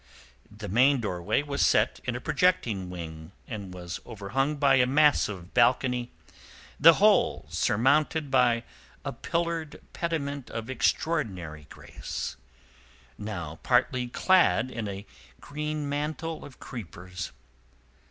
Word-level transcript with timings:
The 0.49 0.67
main 0.67 0.99
doorway 0.99 1.43
was 1.43 1.63
set 1.63 1.99
in 2.05 2.15
a 2.15 2.19
projecting 2.19 2.89
wing 2.89 3.33
and 3.47 3.71
was 3.71 3.99
overhung 4.03 4.55
by 4.55 4.77
a 4.77 4.87
massive 4.87 5.53
balcony, 5.53 6.09
the 6.79 6.95
whole 6.95 7.45
surmounted 7.51 8.31
by 8.31 8.63
a 9.05 9.13
pillared 9.13 9.79
pediment 9.93 10.49
of 10.49 10.71
extraordinary 10.71 11.67
grace, 11.69 12.35
now 13.19 13.59
partly 13.61 14.07
clad 14.07 14.71
in 14.71 14.87
a 14.87 15.05
green 15.39 15.87
mantle 15.87 16.43
of 16.45 16.59
creepers. 16.59 17.31